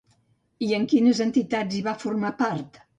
I 0.69 0.69
en 0.79 0.89
quines 0.95 1.23
entitats 1.27 1.79
hi 1.79 1.85
va 1.91 1.97
formar 2.07 2.37
part? 2.45 2.87